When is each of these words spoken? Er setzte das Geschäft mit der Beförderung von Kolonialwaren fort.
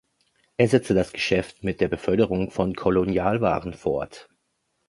Er 0.57 0.67
setzte 0.67 0.95
das 0.95 1.13
Geschäft 1.13 1.63
mit 1.63 1.79
der 1.79 1.87
Beförderung 1.87 2.49
von 2.49 2.73
Kolonialwaren 2.73 3.75
fort. 3.75 4.29